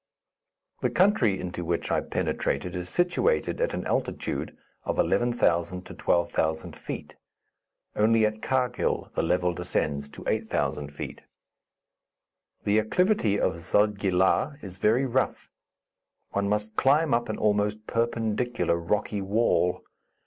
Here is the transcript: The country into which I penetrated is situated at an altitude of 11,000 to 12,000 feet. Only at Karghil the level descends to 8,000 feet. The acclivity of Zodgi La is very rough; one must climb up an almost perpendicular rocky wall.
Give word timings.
The 0.81 0.89
country 0.89 1.39
into 1.39 1.63
which 1.63 1.91
I 1.91 2.01
penetrated 2.01 2.75
is 2.75 2.89
situated 2.89 3.61
at 3.61 3.75
an 3.75 3.85
altitude 3.85 4.57
of 4.83 4.97
11,000 4.97 5.85
to 5.85 5.93
12,000 5.93 6.75
feet. 6.75 7.17
Only 7.95 8.25
at 8.25 8.41
Karghil 8.41 9.13
the 9.13 9.21
level 9.21 9.53
descends 9.53 10.09
to 10.09 10.23
8,000 10.25 10.91
feet. 10.91 11.21
The 12.63 12.79
acclivity 12.79 13.39
of 13.39 13.59
Zodgi 13.59 14.09
La 14.09 14.55
is 14.63 14.79
very 14.79 15.05
rough; 15.05 15.51
one 16.31 16.49
must 16.49 16.75
climb 16.75 17.13
up 17.13 17.29
an 17.29 17.37
almost 17.37 17.85
perpendicular 17.85 18.77
rocky 18.77 19.21
wall. 19.21 19.83